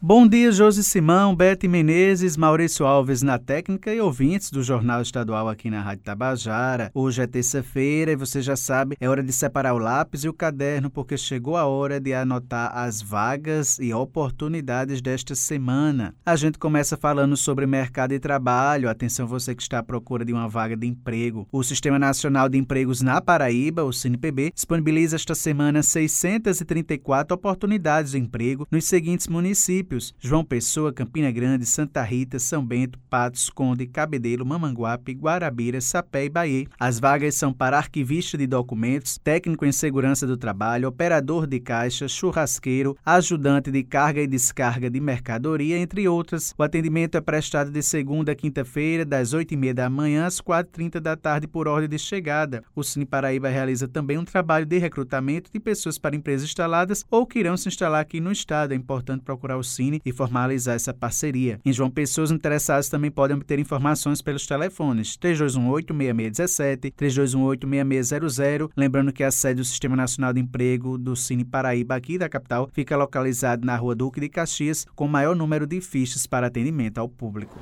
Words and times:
Bom 0.00 0.28
dia, 0.28 0.52
Josi 0.52 0.84
Simão, 0.84 1.34
Bete 1.34 1.66
Menezes, 1.66 2.36
Maurício 2.36 2.86
Alves 2.86 3.20
na 3.20 3.36
técnica 3.36 3.92
e 3.92 4.00
ouvintes 4.00 4.48
do 4.48 4.62
Jornal 4.62 5.02
Estadual 5.02 5.48
aqui 5.48 5.68
na 5.68 5.82
Rádio 5.82 6.04
Tabajara. 6.04 6.92
Hoje 6.94 7.20
é 7.20 7.26
terça-feira 7.26 8.12
e 8.12 8.16
você 8.16 8.40
já 8.40 8.54
sabe, 8.54 8.96
é 9.00 9.08
hora 9.08 9.24
de 9.24 9.32
separar 9.32 9.74
o 9.74 9.78
lápis 9.78 10.22
e 10.22 10.28
o 10.28 10.32
caderno 10.32 10.88
porque 10.88 11.16
chegou 11.16 11.56
a 11.56 11.66
hora 11.66 11.98
de 11.98 12.14
anotar 12.14 12.70
as 12.78 13.02
vagas 13.02 13.76
e 13.80 13.92
oportunidades 13.92 15.02
desta 15.02 15.34
semana. 15.34 16.14
A 16.24 16.36
gente 16.36 16.60
começa 16.60 16.96
falando 16.96 17.36
sobre 17.36 17.66
mercado 17.66 18.10
de 18.10 18.20
trabalho. 18.20 18.88
Atenção 18.88 19.26
você 19.26 19.52
que 19.52 19.62
está 19.62 19.80
à 19.80 19.82
procura 19.82 20.24
de 20.24 20.32
uma 20.32 20.48
vaga 20.48 20.76
de 20.76 20.86
emprego. 20.86 21.48
O 21.50 21.64
Sistema 21.64 21.98
Nacional 21.98 22.48
de 22.48 22.56
Empregos 22.56 23.02
na 23.02 23.20
Paraíba, 23.20 23.82
o 23.82 23.92
CNPB, 23.92 24.52
disponibiliza 24.54 25.16
esta 25.16 25.34
semana 25.34 25.82
634 25.82 27.34
oportunidades 27.34 28.12
de 28.12 28.18
emprego 28.18 28.64
nos 28.70 28.84
seguintes 28.84 29.26
municípios 29.26 29.87
municípios: 29.88 30.14
João 30.20 30.44
Pessoa, 30.44 30.92
Campina 30.92 31.30
Grande, 31.30 31.64
Santa 31.64 32.02
Rita, 32.02 32.38
São 32.38 32.64
Bento, 32.64 32.98
Patos, 33.10 33.48
Conde, 33.48 33.86
Cabedelo, 33.86 34.44
Mamanguape, 34.44 35.12
Guarabira, 35.12 35.80
Sapé 35.80 36.26
e 36.26 36.28
Bahia. 36.28 36.66
As 36.78 37.00
vagas 37.00 37.34
são 37.34 37.52
para 37.52 37.78
arquivista 37.78 38.36
de 38.36 38.46
documentos, 38.46 39.18
técnico 39.18 39.64
em 39.64 39.72
segurança 39.72 40.26
do 40.26 40.36
trabalho, 40.36 40.88
operador 40.88 41.46
de 41.46 41.58
caixa, 41.58 42.06
churrasqueiro, 42.06 42.96
ajudante 43.04 43.70
de 43.70 43.82
carga 43.82 44.20
e 44.20 44.26
descarga 44.26 44.90
de 44.90 45.00
mercadoria, 45.00 45.78
entre 45.78 46.06
outras. 46.08 46.54
O 46.58 46.62
atendimento 46.62 47.16
é 47.16 47.20
prestado 47.20 47.70
de 47.70 47.82
segunda 47.82 48.32
a 48.32 48.34
quinta-feira, 48.34 49.04
das 49.04 49.32
8h30 49.34 49.72
da 49.72 49.88
manhã 49.88 50.26
às 50.26 50.40
4h30 50.40 51.00
da 51.00 51.16
tarde, 51.16 51.46
por 51.46 51.66
ordem 51.66 51.88
de 51.88 51.98
chegada. 51.98 52.62
O 52.74 52.82
Cine 52.82 53.06
Paraíba 53.06 53.48
realiza 53.48 53.88
também 53.88 54.18
um 54.18 54.24
trabalho 54.24 54.66
de 54.66 54.78
recrutamento 54.78 55.50
de 55.50 55.60
pessoas 55.60 55.98
para 55.98 56.16
empresas 56.16 56.48
instaladas 56.48 57.04
ou 57.10 57.26
que 57.26 57.38
irão 57.38 57.56
se 57.56 57.68
instalar 57.68 58.00
aqui 58.00 58.20
no 58.20 58.32
estado. 58.32 58.72
É 58.72 58.76
importante 58.76 59.22
procurar 59.22 59.56
o 59.56 59.64
Cine 59.78 60.02
e 60.04 60.12
formalizar 60.12 60.74
essa 60.74 60.92
parceria. 60.92 61.60
Em 61.64 61.72
João 61.72 61.88
Pessoa, 61.88 62.24
os 62.24 62.32
interessados 62.32 62.88
também 62.88 63.12
podem 63.12 63.36
obter 63.36 63.60
informações 63.60 64.20
pelos 64.20 64.44
telefones 64.44 65.16
3218-6617, 65.16 66.92
3218-6600. 66.94 68.70
Lembrando 68.76 69.12
que 69.12 69.22
a 69.22 69.30
sede 69.30 69.60
do 69.60 69.64
Sistema 69.64 69.94
Nacional 69.94 70.32
de 70.32 70.40
Emprego 70.40 70.98
do 70.98 71.14
Cine 71.14 71.44
Paraíba, 71.44 71.94
aqui 71.94 72.18
da 72.18 72.28
capital, 72.28 72.68
fica 72.72 72.96
localizada 72.96 73.64
na 73.64 73.76
rua 73.76 73.94
Duque 73.94 74.20
de 74.20 74.28
Caxias, 74.28 74.84
com 74.96 75.06
maior 75.06 75.36
número 75.36 75.64
de 75.66 75.80
fichas 75.80 76.26
para 76.26 76.48
atendimento 76.48 76.98
ao 76.98 77.08
público. 77.08 77.56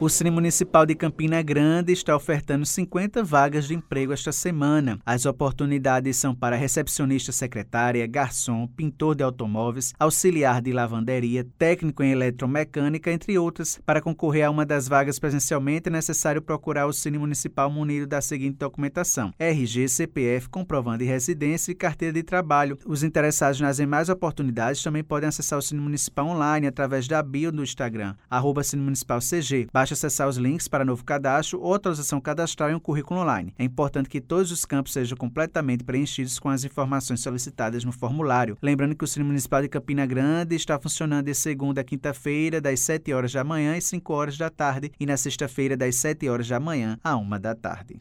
O 0.00 0.08
Cine 0.08 0.28
Municipal 0.28 0.84
de 0.84 0.96
Campina 0.96 1.40
Grande 1.40 1.92
está 1.92 2.16
ofertando 2.16 2.66
50 2.66 3.22
vagas 3.22 3.68
de 3.68 3.74
emprego 3.74 4.12
esta 4.12 4.32
semana. 4.32 4.98
As 5.06 5.24
oportunidades 5.24 6.16
são 6.16 6.34
para 6.34 6.56
recepcionista 6.56 7.30
secretária, 7.30 8.04
garçom, 8.04 8.66
pintor 8.66 9.14
de 9.14 9.22
automóveis, 9.22 9.94
auxiliar 9.96 10.60
de 10.60 10.72
lavanderia, 10.72 11.46
técnico 11.56 12.02
em 12.02 12.10
eletromecânica, 12.10 13.12
entre 13.12 13.38
outras. 13.38 13.80
Para 13.86 14.02
concorrer 14.02 14.44
a 14.44 14.50
uma 14.50 14.66
das 14.66 14.88
vagas 14.88 15.20
presencialmente, 15.20 15.88
é 15.88 15.92
necessário 15.92 16.42
procurar 16.42 16.86
o 16.86 16.92
Cine 16.92 17.16
Municipal 17.16 17.70
munido 17.70 18.04
da 18.04 18.20
seguinte 18.20 18.58
documentação: 18.58 19.32
RG, 19.38 19.88
CPF, 19.88 20.48
comprovando 20.48 20.98
de 20.98 21.04
residência 21.04 21.70
e 21.70 21.74
carteira 21.74 22.12
de 22.12 22.24
trabalho. 22.24 22.76
Os 22.84 23.04
interessados 23.04 23.60
nas 23.60 23.76
demais 23.76 24.08
oportunidades 24.08 24.82
também 24.82 25.04
podem 25.04 25.28
acessar 25.28 25.56
o 25.56 25.62
Cine 25.62 25.80
Municipal 25.80 26.26
online 26.26 26.66
através 26.66 27.06
da 27.06 27.22
bio 27.22 27.52
do 27.52 27.62
Instagram, 27.62 28.16
arroba 28.28 28.64
Cine 28.64 28.82
Municipal 28.82 29.20
CG. 29.20 29.68
Basta 29.84 29.92
acessar 29.92 30.26
os 30.26 30.38
links 30.38 30.66
para 30.66 30.82
novo 30.82 31.04
cadastro 31.04 31.60
ou 31.60 31.74
atualização 31.74 32.18
cadastral 32.18 32.70
em 32.70 32.74
um 32.74 32.80
currículo 32.80 33.20
online. 33.20 33.52
É 33.58 33.64
importante 33.64 34.08
que 34.08 34.18
todos 34.18 34.50
os 34.50 34.64
campos 34.64 34.94
sejam 34.94 35.14
completamente 35.14 35.84
preenchidos 35.84 36.38
com 36.38 36.48
as 36.48 36.64
informações 36.64 37.20
solicitadas 37.20 37.84
no 37.84 37.92
formulário. 37.92 38.56
Lembrando 38.62 38.96
que 38.96 39.04
o 39.04 39.06
Cine 39.06 39.26
Municipal 39.26 39.60
de 39.60 39.68
Campina 39.68 40.06
Grande 40.06 40.56
está 40.56 40.80
funcionando 40.80 41.26
de 41.26 41.34
segunda 41.34 41.82
a 41.82 41.84
quinta-feira, 41.84 42.62
das 42.62 42.80
7 42.80 43.12
horas 43.12 43.34
da 43.34 43.44
manhã 43.44 43.76
e 43.76 43.82
5 43.82 44.10
horas 44.10 44.38
da 44.38 44.48
tarde, 44.48 44.90
e 44.98 45.04
na 45.04 45.18
sexta-feira, 45.18 45.76
das 45.76 45.96
7 45.96 46.30
horas 46.30 46.48
da 46.48 46.58
manhã 46.58 46.98
à 47.04 47.14
1 47.14 47.38
da 47.38 47.54
tarde. 47.54 48.00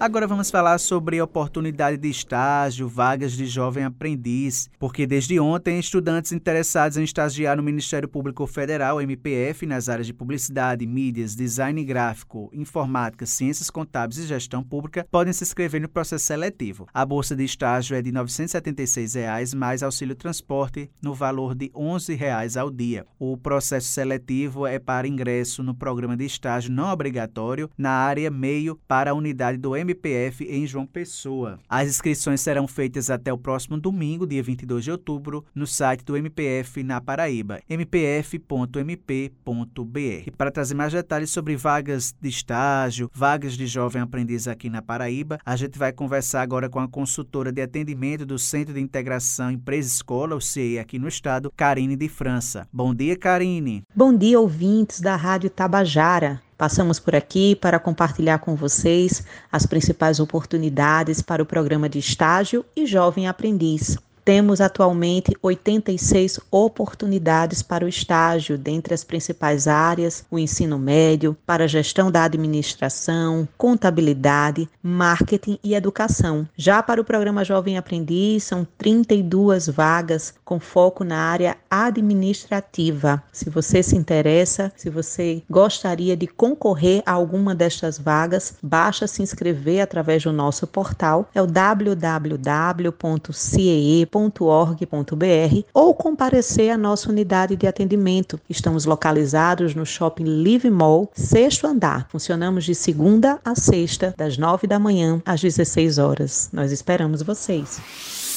Agora 0.00 0.28
vamos 0.28 0.48
falar 0.48 0.78
sobre 0.78 1.20
oportunidade 1.20 1.96
de 1.96 2.08
estágio, 2.08 2.88
vagas 2.88 3.32
de 3.32 3.46
jovem 3.46 3.82
aprendiz, 3.82 4.70
porque 4.78 5.08
desde 5.08 5.40
ontem 5.40 5.80
estudantes 5.80 6.30
interessados 6.30 6.96
em 6.96 7.02
estagiar 7.02 7.56
no 7.56 7.64
Ministério 7.64 8.08
Público 8.08 8.46
Federal, 8.46 9.02
MPF, 9.02 9.66
nas 9.66 9.88
áreas 9.88 10.06
de 10.06 10.14
publicidade, 10.14 10.86
mídias, 10.86 11.34
design 11.34 11.82
gráfico, 11.82 12.48
informática, 12.52 13.26
ciências 13.26 13.70
contábeis 13.70 14.18
e 14.18 14.26
gestão 14.28 14.62
pública 14.62 15.04
podem 15.10 15.32
se 15.32 15.42
inscrever 15.42 15.80
no 15.80 15.88
processo 15.88 16.26
seletivo. 16.26 16.86
A 16.94 17.04
bolsa 17.04 17.34
de 17.34 17.42
estágio 17.42 17.96
é 17.96 18.00
de 18.00 18.12
976 18.12 19.14
reais, 19.14 19.52
mais 19.52 19.82
auxílio 19.82 20.14
transporte 20.14 20.88
no 21.02 21.12
valor 21.12 21.56
de 21.56 21.72
11 21.74 22.14
reais 22.14 22.56
ao 22.56 22.70
dia. 22.70 23.04
O 23.18 23.36
processo 23.36 23.88
seletivo 23.88 24.64
é 24.64 24.78
para 24.78 25.08
ingresso 25.08 25.60
no 25.60 25.74
programa 25.74 26.16
de 26.16 26.24
estágio 26.24 26.70
não 26.70 26.88
obrigatório 26.92 27.68
na 27.76 27.90
área 27.90 28.30
meio 28.30 28.78
para 28.86 29.10
a 29.10 29.14
unidade 29.14 29.58
do 29.58 29.74
MPF 29.74 29.87
MPF 29.88 30.44
em 30.44 30.66
João 30.66 30.86
Pessoa. 30.86 31.58
As 31.68 31.88
inscrições 31.88 32.42
serão 32.42 32.68
feitas 32.68 33.08
até 33.08 33.32
o 33.32 33.38
próximo 33.38 33.78
domingo, 33.78 34.26
dia 34.26 34.42
22 34.42 34.84
de 34.84 34.90
outubro, 34.90 35.44
no 35.54 35.66
site 35.66 36.04
do 36.04 36.16
MPF 36.16 36.82
na 36.82 37.00
Paraíba, 37.00 37.60
mpf.mp.br. 37.68 39.50
Para 40.36 40.50
trazer 40.50 40.74
mais 40.74 40.92
detalhes 40.92 41.30
sobre 41.30 41.56
vagas 41.56 42.14
de 42.20 42.28
estágio, 42.28 43.10
vagas 43.14 43.54
de 43.54 43.66
jovem 43.66 44.02
aprendiz 44.02 44.46
aqui 44.46 44.68
na 44.68 44.82
Paraíba, 44.82 45.38
a 45.44 45.56
gente 45.56 45.78
vai 45.78 45.92
conversar 45.92 46.42
agora 46.42 46.68
com 46.68 46.80
a 46.80 46.88
consultora 46.88 47.50
de 47.50 47.62
atendimento 47.62 48.26
do 48.26 48.38
Centro 48.38 48.74
de 48.74 48.80
Integração 48.80 49.50
Empresa-Escola, 49.50 50.36
o 50.36 50.40
CIE, 50.40 50.78
aqui 50.78 50.98
no 50.98 51.08
estado, 51.08 51.50
Karine 51.56 51.96
de 51.96 52.08
França. 52.08 52.68
Bom 52.72 52.94
dia, 52.94 53.16
Karine. 53.16 53.82
Bom 53.94 54.14
dia, 54.14 54.38
ouvintes 54.38 55.00
da 55.00 55.16
Rádio 55.16 55.48
Tabajara. 55.48 56.47
Passamos 56.58 56.98
por 56.98 57.14
aqui 57.14 57.54
para 57.54 57.78
compartilhar 57.78 58.40
com 58.40 58.56
vocês 58.56 59.22
as 59.50 59.64
principais 59.64 60.18
oportunidades 60.18 61.22
para 61.22 61.40
o 61.40 61.46
programa 61.46 61.88
de 61.88 62.00
estágio 62.00 62.64
e 62.74 62.84
jovem 62.84 63.28
aprendiz. 63.28 63.96
Temos 64.28 64.60
atualmente 64.60 65.34
86 65.40 66.38
oportunidades 66.50 67.62
para 67.62 67.86
o 67.86 67.88
estágio, 67.88 68.58
dentre 68.58 68.92
as 68.92 69.02
principais 69.02 69.66
áreas: 69.66 70.22
o 70.30 70.38
ensino 70.38 70.78
médio, 70.78 71.34
para 71.46 71.66
gestão 71.66 72.10
da 72.10 72.24
administração, 72.24 73.48
contabilidade, 73.56 74.68
marketing 74.82 75.58
e 75.64 75.74
educação. 75.74 76.46
Já 76.54 76.82
para 76.82 77.00
o 77.00 77.04
programa 77.04 77.42
Jovem 77.42 77.78
Aprendiz, 77.78 78.44
são 78.44 78.68
32 78.76 79.66
vagas 79.66 80.34
com 80.44 80.60
foco 80.60 81.04
na 81.04 81.16
área 81.16 81.56
administrativa. 81.70 83.22
Se 83.32 83.48
você 83.48 83.82
se 83.82 83.96
interessa, 83.96 84.70
se 84.76 84.90
você 84.90 85.42
gostaria 85.48 86.14
de 86.14 86.26
concorrer 86.26 87.02
a 87.06 87.12
alguma 87.12 87.54
destas 87.54 87.98
vagas, 87.98 88.56
basta 88.62 89.06
se 89.06 89.22
inscrever 89.22 89.80
através 89.80 90.22
do 90.22 90.34
nosso 90.34 90.66
portal, 90.66 91.30
é 91.34 91.40
o 91.40 91.46
www.cee.com 91.46 92.98
www.org.br 94.18 95.62
ou 95.72 95.94
comparecer 95.94 96.70
à 96.70 96.76
nossa 96.76 97.08
unidade 97.08 97.56
de 97.56 97.66
atendimento. 97.66 98.40
Estamos 98.50 98.84
localizados 98.84 99.74
no 99.74 99.86
Shopping 99.86 100.24
Live 100.24 100.68
Mall, 100.70 101.10
sexto 101.14 101.66
andar. 101.66 102.08
Funcionamos 102.10 102.64
de 102.64 102.74
segunda 102.74 103.38
a 103.44 103.54
sexta, 103.54 104.12
das 104.16 104.36
nove 104.36 104.66
da 104.66 104.78
manhã 104.78 105.22
às 105.24 105.40
16 105.40 105.98
horas. 105.98 106.50
Nós 106.52 106.72
esperamos 106.72 107.22
vocês. 107.22 108.27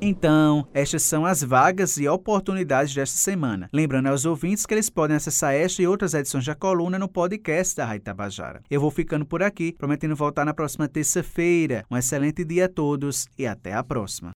Então, 0.00 0.66
estas 0.72 1.02
são 1.02 1.26
as 1.26 1.42
vagas 1.42 1.96
e 1.96 2.06
oportunidades 2.06 2.94
desta 2.94 3.18
semana. 3.18 3.68
Lembrando 3.72 4.06
aos 4.06 4.24
ouvintes 4.24 4.64
que 4.64 4.72
eles 4.72 4.88
podem 4.88 5.16
acessar 5.16 5.54
esta 5.54 5.82
e 5.82 5.86
outras 5.88 6.14
edições 6.14 6.46
da 6.46 6.54
coluna 6.54 6.98
no 6.98 7.08
podcast 7.08 7.76
da 7.76 7.84
Rádio 7.84 8.04
Tabajara. 8.04 8.62
Eu 8.70 8.80
vou 8.80 8.92
ficando 8.92 9.26
por 9.26 9.42
aqui, 9.42 9.74
prometendo 9.76 10.14
voltar 10.14 10.44
na 10.44 10.54
próxima 10.54 10.88
terça-feira. 10.88 11.84
Um 11.90 11.96
excelente 11.96 12.44
dia 12.44 12.66
a 12.66 12.68
todos 12.68 13.26
e 13.36 13.44
até 13.46 13.72
a 13.72 13.82
próxima. 13.82 14.32